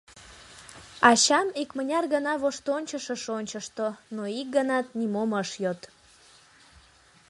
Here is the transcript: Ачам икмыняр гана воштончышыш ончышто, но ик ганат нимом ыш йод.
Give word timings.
Ачам 1.09 1.47
икмыняр 1.61 2.05
гана 2.13 2.33
воштончышыш 2.41 3.23
ончышто, 3.37 3.87
но 4.15 4.23
ик 4.39 4.47
ганат 4.55 4.87
нимом 4.99 5.31
ыш 5.43 5.49
йод. 5.63 5.81